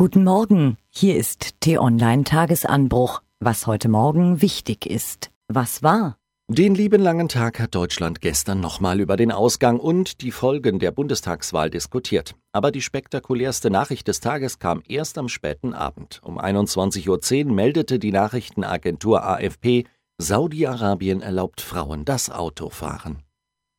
[0.00, 3.20] Guten Morgen, hier ist T-Online Tagesanbruch.
[3.40, 5.32] Was heute Morgen wichtig ist.
[5.48, 6.18] Was war?
[6.46, 10.92] Den lieben langen Tag hat Deutschland gestern nochmal über den Ausgang und die Folgen der
[10.92, 12.36] Bundestagswahl diskutiert.
[12.52, 16.20] Aber die spektakulärste Nachricht des Tages kam erst am späten Abend.
[16.22, 19.82] Um 21.10 Uhr meldete die Nachrichtenagentur AFP,
[20.18, 23.24] Saudi-Arabien erlaubt Frauen das Autofahren.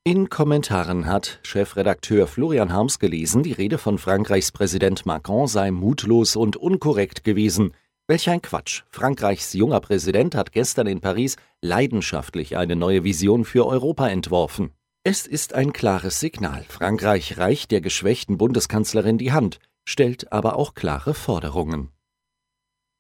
[0.06, 6.38] In Kommentaren hat Chefredakteur Florian Harms gelesen, die Rede von Frankreichs Präsident Macron sei mutlos
[6.38, 7.74] und unkorrekt gewesen.
[8.08, 8.84] Welch ein Quatsch.
[8.90, 14.72] Frankreichs junger Präsident hat gestern in Paris leidenschaftlich eine neue Vision für Europa entworfen.
[15.04, 16.64] Es ist ein klares Signal.
[16.70, 21.90] Frankreich reicht der geschwächten Bundeskanzlerin die Hand, stellt aber auch klare Forderungen.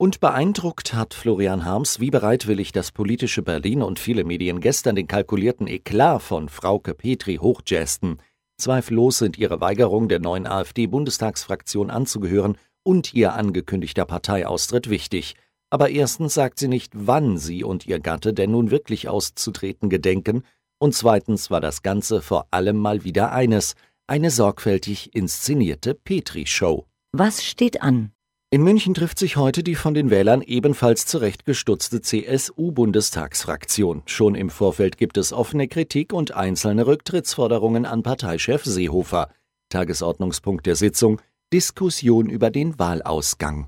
[0.01, 5.07] Und beeindruckt hat Florian Harms, wie bereitwillig das politische Berlin und viele Medien gestern den
[5.07, 8.21] kalkulierten Eklat von Frauke Petri hochjazzten.
[8.57, 15.35] Zweifellos sind ihre Weigerung der neuen AfD-Bundestagsfraktion anzugehören und ihr angekündigter Parteiaustritt wichtig.
[15.69, 20.43] Aber erstens sagt sie nicht, wann sie und ihr Gatte denn nun wirklich auszutreten gedenken,
[20.77, 23.75] und zweitens war das Ganze vor allem mal wieder eines,
[24.07, 26.85] eine sorgfältig inszenierte Petri-Show.
[27.11, 28.13] Was steht an?
[28.51, 34.01] In München trifft sich heute die von den Wählern ebenfalls zurechtgestutzte CSU-Bundestagsfraktion.
[34.07, 39.29] Schon im Vorfeld gibt es offene Kritik und einzelne Rücktrittsforderungen an Parteichef Seehofer.
[39.69, 41.21] Tagesordnungspunkt der Sitzung
[41.53, 43.67] Diskussion über den Wahlausgang.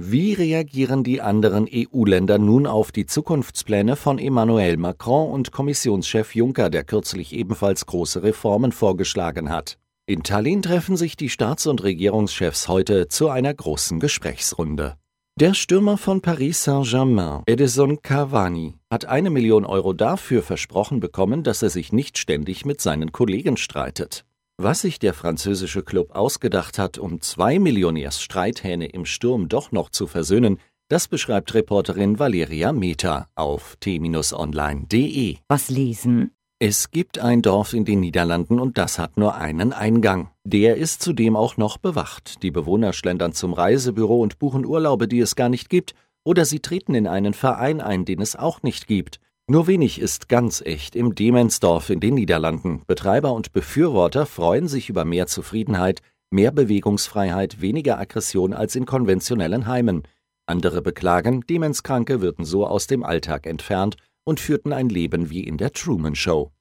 [0.00, 6.70] Wie reagieren die anderen EU-Länder nun auf die Zukunftspläne von Emmanuel Macron und Kommissionschef Juncker,
[6.70, 9.77] der kürzlich ebenfalls große Reformen vorgeschlagen hat?
[10.08, 14.96] In Tallinn treffen sich die Staats- und Regierungschefs heute zu einer großen Gesprächsrunde.
[15.38, 21.60] Der Stürmer von Paris Saint-Germain, Edison Cavani, hat eine Million Euro dafür versprochen bekommen, dass
[21.60, 24.24] er sich nicht ständig mit seinen Kollegen streitet.
[24.56, 30.06] Was sich der französische Club ausgedacht hat, um zwei Millionärsstreithähne im Sturm doch noch zu
[30.06, 35.36] versöhnen, das beschreibt Reporterin Valeria Meta auf t-online.de.
[35.48, 36.30] Was lesen?
[36.60, 40.30] Es gibt ein Dorf in den Niederlanden und das hat nur einen Eingang.
[40.42, 42.42] Der ist zudem auch noch bewacht.
[42.42, 46.58] Die Bewohner schlendern zum Reisebüro und buchen Urlaube, die es gar nicht gibt, oder sie
[46.58, 49.20] treten in einen Verein ein, den es auch nicht gibt.
[49.46, 52.82] Nur wenig ist ganz echt im Demensdorf in den Niederlanden.
[52.88, 59.68] Betreiber und Befürworter freuen sich über mehr Zufriedenheit, mehr Bewegungsfreiheit, weniger Aggression als in konventionellen
[59.68, 60.02] Heimen.
[60.44, 63.96] Andere beklagen, Demenzkranke würden so aus dem Alltag entfernt
[64.28, 66.52] und führten ein Leben wie in der Truman Show.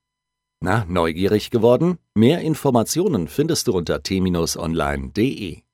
[0.61, 1.97] Na, neugierig geworden?
[2.15, 5.66] Mehr Informationen findest du unter t-online.de.